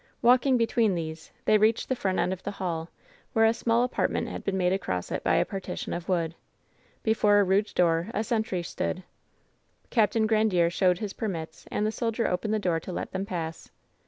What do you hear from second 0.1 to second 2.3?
Walking between these they reached the front